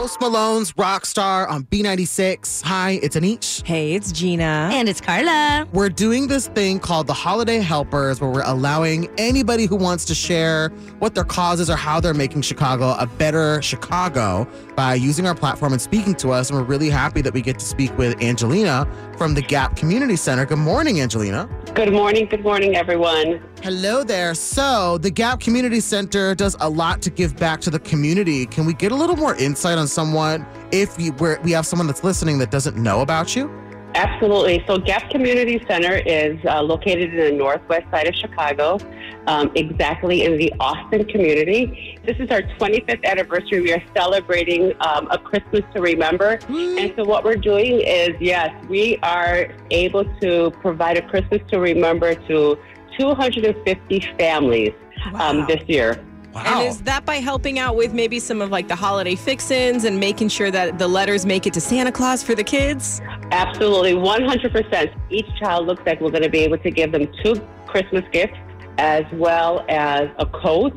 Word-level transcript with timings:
Post 0.00 0.18
Malone's 0.18 0.72
Rockstar 0.72 1.46
on 1.50 1.64
B96. 1.64 2.62
Hi, 2.62 2.98
it's 3.02 3.16
Anish. 3.16 3.62
Hey, 3.66 3.92
it's 3.92 4.12
Gina. 4.12 4.70
And 4.72 4.88
it's 4.88 4.98
Carla. 4.98 5.68
We're 5.74 5.90
doing 5.90 6.26
this 6.26 6.48
thing 6.48 6.80
called 6.80 7.06
the 7.06 7.12
Holiday 7.12 7.58
Helpers, 7.58 8.18
where 8.18 8.30
we're 8.30 8.46
allowing 8.46 9.10
anybody 9.18 9.66
who 9.66 9.76
wants 9.76 10.06
to 10.06 10.14
share 10.14 10.70
what 11.00 11.14
their 11.14 11.24
cause 11.24 11.60
is 11.60 11.68
or 11.68 11.76
how 11.76 12.00
they're 12.00 12.14
making 12.14 12.40
Chicago 12.40 12.94
a 12.98 13.06
better 13.06 13.60
Chicago 13.60 14.48
by 14.74 14.94
using 14.94 15.26
our 15.26 15.34
platform 15.34 15.74
and 15.74 15.82
speaking 15.82 16.14
to 16.14 16.30
us. 16.30 16.48
And 16.48 16.58
we're 16.58 16.64
really 16.64 16.88
happy 16.88 17.20
that 17.20 17.34
we 17.34 17.42
get 17.42 17.58
to 17.58 17.66
speak 17.66 17.94
with 17.98 18.22
Angelina 18.22 18.88
from 19.18 19.34
the 19.34 19.42
Gap 19.42 19.76
Community 19.76 20.16
Center. 20.16 20.46
Good 20.46 20.56
morning, 20.56 21.02
Angelina. 21.02 21.46
Good 21.74 21.92
morning. 21.92 22.24
Good 22.24 22.42
morning, 22.42 22.74
everyone. 22.74 23.42
Hello 23.62 24.02
there. 24.02 24.34
So, 24.34 24.96
the 24.96 25.10
Gap 25.10 25.38
Community 25.38 25.80
Center 25.80 26.34
does 26.34 26.56
a 26.60 26.68
lot 26.68 27.02
to 27.02 27.10
give 27.10 27.36
back 27.36 27.60
to 27.60 27.68
the 27.68 27.78
community. 27.80 28.46
Can 28.46 28.64
we 28.64 28.72
get 28.72 28.90
a 28.90 28.94
little 28.94 29.16
more 29.16 29.34
insight 29.34 29.76
on 29.76 29.86
someone 29.86 30.46
if 30.72 30.96
we're, 31.20 31.38
we 31.42 31.50
have 31.50 31.66
someone 31.66 31.86
that's 31.86 32.02
listening 32.02 32.38
that 32.38 32.50
doesn't 32.50 32.78
know 32.78 33.02
about 33.02 33.36
you? 33.36 33.50
Absolutely. 33.94 34.64
So, 34.66 34.78
Gap 34.78 35.10
Community 35.10 35.62
Center 35.68 35.96
is 36.06 36.38
uh, 36.46 36.62
located 36.62 37.12
in 37.12 37.16
the 37.20 37.32
northwest 37.32 37.84
side 37.90 38.06
of 38.06 38.14
Chicago, 38.14 38.78
um, 39.26 39.52
exactly 39.54 40.24
in 40.24 40.38
the 40.38 40.50
Austin 40.58 41.04
community. 41.04 41.98
This 42.06 42.16
is 42.18 42.30
our 42.30 42.40
25th 42.40 43.04
anniversary. 43.04 43.60
We 43.60 43.74
are 43.74 43.82
celebrating 43.94 44.72
um, 44.80 45.06
a 45.10 45.18
Christmas 45.18 45.64
to 45.74 45.82
remember. 45.82 46.38
And 46.48 46.94
so, 46.96 47.04
what 47.04 47.24
we're 47.24 47.36
doing 47.36 47.80
is, 47.80 48.10
yes, 48.20 48.54
we 48.70 48.96
are 49.02 49.48
able 49.70 50.06
to 50.22 50.50
provide 50.62 50.96
a 50.96 51.06
Christmas 51.06 51.42
to 51.50 51.60
remember 51.60 52.14
to 52.14 52.58
250 53.00 54.00
families 54.18 54.72
um, 55.14 55.46
this 55.46 55.62
year. 55.66 56.04
Wow. 56.34 56.42
And 56.46 56.68
is 56.68 56.82
that 56.82 57.04
by 57.04 57.16
helping 57.16 57.58
out 57.58 57.74
with 57.74 57.92
maybe 57.92 58.20
some 58.20 58.40
of 58.40 58.50
like 58.50 58.68
the 58.68 58.76
holiday 58.76 59.16
fix-ins 59.16 59.84
and 59.84 59.98
making 59.98 60.28
sure 60.28 60.50
that 60.50 60.78
the 60.78 60.86
letters 60.86 61.26
make 61.26 61.46
it 61.46 61.54
to 61.54 61.60
Santa 61.60 61.90
Claus 61.90 62.22
for 62.22 62.34
the 62.34 62.44
kids? 62.44 63.00
Absolutely, 63.32 63.94
100%. 63.94 64.94
Each 65.10 65.26
child 65.38 65.66
looks 65.66 65.82
like 65.86 66.00
we're 66.00 66.10
going 66.10 66.22
to 66.22 66.28
be 66.28 66.40
able 66.40 66.58
to 66.58 66.70
give 66.70 66.92
them 66.92 67.08
two 67.24 67.34
Christmas 67.66 68.04
gifts 68.12 68.36
as 68.78 69.04
well 69.14 69.64
as 69.68 70.08
a 70.18 70.26
coat. 70.26 70.74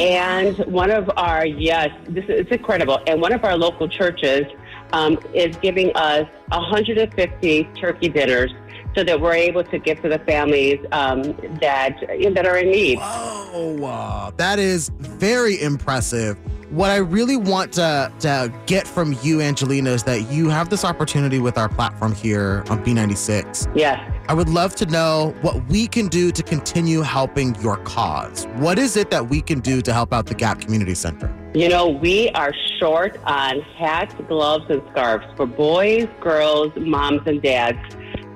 and 0.00 0.58
one 0.66 0.90
of 0.90 1.08
our, 1.16 1.46
yes, 1.46 1.90
this 2.08 2.24
is 2.24 2.40
it's 2.40 2.50
incredible. 2.50 3.00
And 3.06 3.20
one 3.20 3.32
of 3.32 3.44
our 3.44 3.56
local 3.56 3.88
churches 3.88 4.44
um, 4.92 5.18
is 5.32 5.56
giving 5.58 5.94
us 5.94 6.26
150 6.48 7.64
turkey 7.80 8.08
dinners 8.08 8.52
so 8.98 9.04
that 9.04 9.20
we're 9.20 9.32
able 9.32 9.62
to 9.62 9.78
give 9.78 10.02
to 10.02 10.08
the 10.08 10.18
families 10.18 10.84
um, 10.90 11.22
that, 11.60 12.00
that 12.34 12.44
are 12.44 12.58
in 12.58 12.68
need. 12.68 12.98
Oh, 13.00 13.84
uh, 13.84 14.32
that 14.38 14.58
is 14.58 14.88
very 14.98 15.62
impressive. 15.62 16.36
What 16.70 16.90
I 16.90 16.96
really 16.96 17.36
want 17.36 17.72
to, 17.74 18.12
to 18.18 18.52
get 18.66 18.88
from 18.88 19.16
you, 19.22 19.40
Angelina, 19.40 19.90
is 19.90 20.02
that 20.02 20.32
you 20.32 20.48
have 20.48 20.68
this 20.68 20.84
opportunity 20.84 21.38
with 21.38 21.56
our 21.56 21.68
platform 21.68 22.12
here 22.12 22.64
on 22.68 22.84
B96. 22.84 23.70
Yes. 23.76 24.00
I 24.28 24.34
would 24.34 24.48
love 24.48 24.74
to 24.74 24.86
know 24.86 25.32
what 25.42 25.64
we 25.68 25.86
can 25.86 26.08
do 26.08 26.32
to 26.32 26.42
continue 26.42 27.00
helping 27.00 27.54
your 27.62 27.76
cause. 27.78 28.46
What 28.56 28.80
is 28.80 28.96
it 28.96 29.10
that 29.10 29.28
we 29.28 29.40
can 29.40 29.60
do 29.60 29.80
to 29.80 29.92
help 29.92 30.12
out 30.12 30.26
the 30.26 30.34
Gap 30.34 30.60
Community 30.60 30.96
Center? 30.96 31.32
You 31.54 31.68
know, 31.68 31.88
we 31.88 32.30
are 32.30 32.52
short 32.80 33.16
on 33.24 33.60
hats, 33.60 34.14
gloves, 34.26 34.66
and 34.68 34.82
scarves 34.90 35.24
for 35.36 35.46
boys, 35.46 36.08
girls, 36.20 36.72
moms, 36.76 37.22
and 37.26 37.40
dads. 37.40 37.78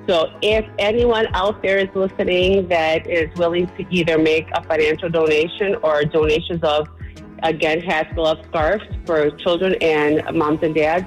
So 0.07 0.33
if 0.41 0.65
anyone 0.79 1.27
out 1.33 1.61
there 1.61 1.77
is 1.77 1.87
listening 1.95 2.67
that 2.67 3.07
is 3.07 3.33
willing 3.37 3.67
to 3.77 3.85
either 3.89 4.17
make 4.17 4.47
a 4.53 4.61
financial 4.63 5.09
donation 5.09 5.75
or 5.81 6.03
donations 6.03 6.61
of, 6.63 6.89
again, 7.41 7.79
hats, 7.79 8.13
gloves, 8.13 8.45
scarves 8.47 8.83
for 9.05 9.31
children 9.31 9.75
and 9.81 10.21
moms 10.35 10.59
and 10.61 10.75
dads, 10.75 11.05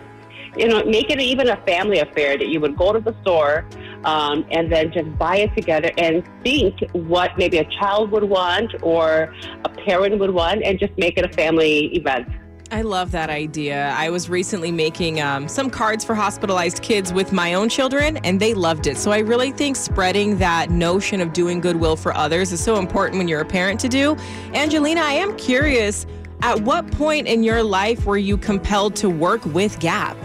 you 0.56 0.68
know, 0.68 0.82
make 0.84 1.10
it 1.10 1.20
even 1.20 1.48
a 1.48 1.56
family 1.66 1.98
affair 1.98 2.38
that 2.38 2.48
you 2.48 2.58
would 2.60 2.76
go 2.76 2.92
to 2.92 3.00
the 3.00 3.14
store 3.20 3.66
um, 4.04 4.46
and 4.50 4.72
then 4.72 4.90
just 4.90 5.18
buy 5.18 5.36
it 5.38 5.54
together 5.54 5.90
and 5.98 6.24
think 6.42 6.80
what 6.92 7.36
maybe 7.36 7.58
a 7.58 7.64
child 7.78 8.10
would 8.12 8.24
want 8.24 8.74
or 8.82 9.34
a 9.64 9.68
parent 9.68 10.18
would 10.18 10.30
want 10.30 10.62
and 10.62 10.78
just 10.78 10.96
make 10.96 11.18
it 11.18 11.24
a 11.24 11.32
family 11.34 11.94
event. 11.94 12.26
I 12.70 12.82
love 12.82 13.12
that 13.12 13.30
idea. 13.30 13.94
I 13.96 14.10
was 14.10 14.28
recently 14.28 14.72
making 14.72 15.20
um, 15.20 15.46
some 15.46 15.70
cards 15.70 16.04
for 16.04 16.16
hospitalized 16.16 16.82
kids 16.82 17.12
with 17.12 17.32
my 17.32 17.54
own 17.54 17.68
children, 17.68 18.16
and 18.18 18.40
they 18.40 18.54
loved 18.54 18.88
it. 18.88 18.96
So 18.96 19.12
I 19.12 19.18
really 19.18 19.52
think 19.52 19.76
spreading 19.76 20.38
that 20.38 20.70
notion 20.70 21.20
of 21.20 21.32
doing 21.32 21.60
goodwill 21.60 21.94
for 21.94 22.12
others 22.16 22.50
is 22.50 22.62
so 22.62 22.76
important 22.76 23.18
when 23.18 23.28
you're 23.28 23.40
a 23.40 23.46
parent 23.46 23.78
to 23.80 23.88
do. 23.88 24.16
Angelina, 24.52 25.00
I 25.00 25.12
am 25.12 25.36
curious 25.36 26.06
at 26.42 26.60
what 26.60 26.90
point 26.90 27.28
in 27.28 27.44
your 27.44 27.62
life 27.62 28.04
were 28.04 28.18
you 28.18 28.36
compelled 28.36 28.96
to 28.96 29.08
work 29.08 29.44
with 29.46 29.78
Gap? 29.78 30.16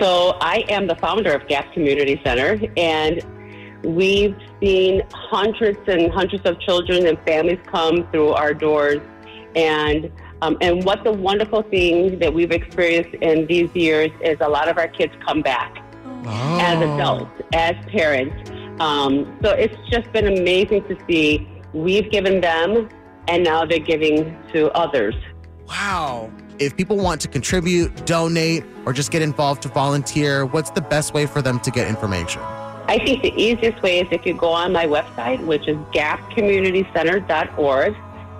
So 0.00 0.38
I 0.40 0.64
am 0.70 0.86
the 0.86 0.96
founder 0.96 1.32
of 1.34 1.46
Gap 1.48 1.70
Community 1.74 2.18
Center, 2.24 2.58
and 2.78 3.22
we've 3.84 4.36
seen 4.60 5.02
hundreds 5.12 5.80
and 5.86 6.10
hundreds 6.10 6.46
of 6.46 6.58
children 6.60 7.06
and 7.06 7.18
families 7.26 7.58
come 7.66 8.10
through 8.10 8.30
our 8.30 8.54
doors. 8.54 9.00
And 9.54 10.10
um, 10.42 10.56
and 10.60 10.84
what 10.84 11.04
the 11.04 11.12
wonderful 11.12 11.62
thing 11.62 12.18
that 12.20 12.32
we've 12.32 12.52
experienced 12.52 13.14
in 13.14 13.46
these 13.46 13.74
years 13.74 14.10
is 14.22 14.36
a 14.40 14.48
lot 14.48 14.68
of 14.68 14.78
our 14.78 14.88
kids 14.88 15.12
come 15.26 15.42
back 15.42 15.84
as 16.26 16.82
adults, 16.82 17.30
as 17.52 17.74
parents. 17.86 18.50
Um, 18.80 19.38
so 19.42 19.50
it's 19.50 19.76
just 19.90 20.10
been 20.12 20.38
amazing 20.38 20.84
to 20.84 20.96
see. 21.08 21.48
We've 21.72 22.10
given 22.10 22.40
them, 22.40 22.88
and 23.26 23.44
now 23.44 23.64
they're 23.64 23.78
giving 23.78 24.36
to 24.52 24.70
others. 24.72 25.14
Wow. 25.66 26.30
If 26.58 26.76
people 26.76 26.96
want 26.96 27.20
to 27.22 27.28
contribute, 27.28 28.06
donate, 28.06 28.64
or 28.84 28.92
just 28.92 29.10
get 29.10 29.22
involved 29.22 29.62
to 29.62 29.68
volunteer, 29.68 30.46
what's 30.46 30.70
the 30.70 30.80
best 30.80 31.14
way 31.14 31.26
for 31.26 31.42
them 31.42 31.60
to 31.60 31.70
get 31.70 31.88
information? 31.88 32.42
I 32.88 32.98
think 33.04 33.22
the 33.22 33.34
easiest 33.36 33.82
way 33.82 34.00
is 34.00 34.08
if 34.10 34.24
you 34.24 34.34
go 34.34 34.48
on 34.48 34.72
my 34.72 34.86
website, 34.86 35.44
which 35.46 35.68
is 35.68 35.76
gapcommunitycenter.org, 35.92 37.94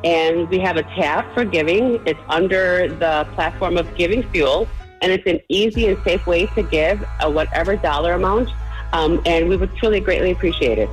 and 0.05 0.49
we 0.49 0.59
have 0.61 0.77
a 0.77 0.83
tab 0.83 1.33
for 1.35 1.45
giving. 1.45 2.01
It's 2.07 2.21
under 2.29 2.89
the 2.89 3.27
platform 3.35 3.77
of 3.77 3.93
Giving 3.97 4.23
Fuel, 4.31 4.69
and 5.03 5.13
it's 5.13 5.27
an 5.27 5.41
easy 5.49 5.89
and 5.89 6.03
safe 6.05 6.27
way 6.27 6.47
to 6.47 6.63
give 6.63 7.05
a 7.21 7.31
whatever 7.31 7.77
dollar 7.77 8.13
amount, 8.13 8.51
um, 8.93 9.21
and 9.27 9.49
we 9.49 9.57
would 9.57 9.75
truly 9.77 10.01
greatly 10.01 10.31
appreciate 10.31 10.79
it. 10.79 10.91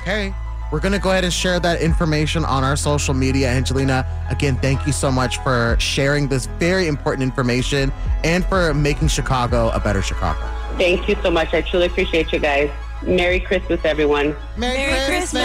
Okay. 0.00 0.34
We're 0.70 0.80
going 0.80 0.92
to 0.92 1.00
go 1.00 1.10
ahead 1.10 1.24
and 1.24 1.32
share 1.32 1.58
that 1.58 1.80
information 1.80 2.44
on 2.44 2.62
our 2.62 2.76
social 2.76 3.12
media. 3.12 3.48
Angelina, 3.48 4.06
again, 4.30 4.56
thank 4.56 4.86
you 4.86 4.92
so 4.92 5.10
much 5.10 5.38
for 5.38 5.76
sharing 5.80 6.28
this 6.28 6.46
very 6.46 6.86
important 6.86 7.24
information 7.24 7.92
and 8.22 8.44
for 8.46 8.72
making 8.72 9.08
Chicago 9.08 9.70
a 9.70 9.80
better 9.80 10.00
Chicago. 10.00 10.38
Thank 10.76 11.08
you 11.08 11.16
so 11.22 11.30
much. 11.30 11.52
I 11.52 11.62
truly 11.62 11.86
appreciate 11.86 12.32
you 12.32 12.38
guys. 12.38 12.70
Merry 13.02 13.40
Christmas, 13.40 13.80
everyone. 13.84 14.36
Merry, 14.56 14.76
Merry 14.78 15.06
Christmas. 15.06 15.42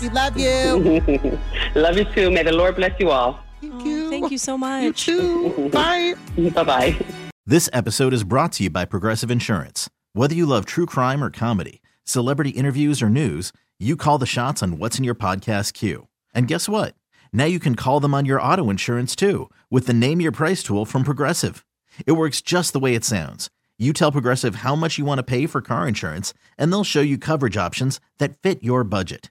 We 0.00 0.08
love 0.10 0.36
you. 0.36 1.38
Love 1.74 1.98
you 1.98 2.04
too. 2.04 2.30
May 2.30 2.44
the 2.44 2.52
Lord 2.52 2.76
bless 2.76 2.98
you 3.00 3.10
all. 3.10 3.40
Thank 3.60 3.74
oh, 3.74 3.84
you. 3.84 4.10
Thank 4.10 4.30
you 4.30 4.38
so 4.38 4.56
much. 4.56 4.82
You 4.82 4.88
much. 4.90 5.04
too. 5.04 5.68
Bye. 5.72 6.14
Bye 6.36 6.62
bye. 6.62 7.06
This 7.44 7.68
episode 7.72 8.12
is 8.12 8.22
brought 8.22 8.52
to 8.52 8.64
you 8.64 8.70
by 8.70 8.84
Progressive 8.84 9.30
Insurance. 9.30 9.90
Whether 10.12 10.34
you 10.36 10.46
love 10.46 10.66
true 10.66 10.86
crime 10.86 11.22
or 11.22 11.30
comedy, 11.30 11.82
celebrity 12.04 12.50
interviews 12.50 13.02
or 13.02 13.08
news, 13.08 13.52
you 13.78 13.96
call 13.96 14.18
the 14.18 14.26
shots 14.26 14.62
on 14.62 14.78
what's 14.78 14.98
in 14.98 15.04
your 15.04 15.16
podcast 15.16 15.72
queue. 15.72 16.06
And 16.32 16.46
guess 16.46 16.68
what? 16.68 16.94
Now 17.32 17.46
you 17.46 17.58
can 17.58 17.74
call 17.74 17.98
them 17.98 18.14
on 18.14 18.24
your 18.24 18.40
auto 18.40 18.70
insurance 18.70 19.16
too 19.16 19.50
with 19.70 19.86
the 19.86 19.94
Name 19.94 20.20
Your 20.20 20.32
Price 20.32 20.62
tool 20.62 20.84
from 20.84 21.02
Progressive. 21.02 21.64
It 22.06 22.12
works 22.12 22.40
just 22.40 22.72
the 22.72 22.80
way 22.80 22.94
it 22.94 23.04
sounds. 23.04 23.50
You 23.78 23.92
tell 23.92 24.12
Progressive 24.12 24.56
how 24.56 24.76
much 24.76 24.98
you 24.98 25.04
want 25.04 25.18
to 25.18 25.24
pay 25.24 25.46
for 25.46 25.60
car 25.60 25.86
insurance, 25.86 26.34
and 26.56 26.72
they'll 26.72 26.84
show 26.84 27.00
you 27.00 27.16
coverage 27.16 27.56
options 27.56 28.00
that 28.18 28.36
fit 28.42 28.62
your 28.62 28.82
budget. 28.84 29.30